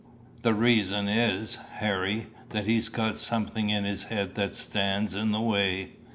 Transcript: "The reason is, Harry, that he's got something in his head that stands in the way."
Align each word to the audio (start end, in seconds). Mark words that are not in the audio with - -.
"The 0.41 0.55
reason 0.55 1.07
is, 1.07 1.59
Harry, 1.73 2.25
that 2.49 2.65
he's 2.65 2.89
got 2.89 3.17
something 3.17 3.69
in 3.69 3.83
his 3.83 4.05
head 4.05 4.33
that 4.33 4.55
stands 4.55 5.13
in 5.13 5.31
the 5.31 5.39
way." 5.39 5.91